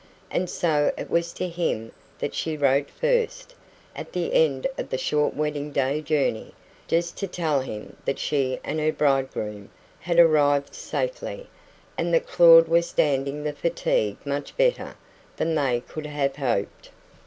And 0.31 0.49
so 0.49 0.91
it 0.97 1.11
was 1.11 1.31
to 1.33 1.47
him 1.47 1.91
that 2.17 2.33
she 2.33 2.57
wrote 2.57 2.89
first, 2.89 3.53
at 3.95 4.13
the 4.13 4.33
end 4.33 4.65
of 4.75 4.89
the 4.89 4.97
short 4.97 5.35
wedding 5.35 5.71
day 5.71 6.01
journey 6.01 6.55
just 6.87 7.17
to 7.17 7.27
tell 7.27 7.59
him 7.61 7.95
that 8.05 8.17
she 8.17 8.59
and 8.63 8.79
her 8.79 8.91
bridegroom 8.91 9.69
had 9.99 10.17
arrived 10.17 10.73
safely, 10.73 11.47
and 11.99 12.11
that 12.15 12.25
Claud 12.25 12.67
was 12.67 12.89
standing 12.89 13.43
the 13.43 13.53
fatigue 13.53 14.17
much 14.25 14.57
better 14.57 14.95
than 15.37 15.53
they 15.53 15.81
could 15.87 16.07
have 16.07 16.35
hoped. 16.37 16.89